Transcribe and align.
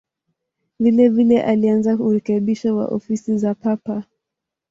Vilevile 0.79 1.43
alianza 1.43 1.95
urekebisho 1.95 2.75
wa 2.75 2.87
ofisi 2.87 3.37
za 3.37 3.55
Papa. 3.55 4.03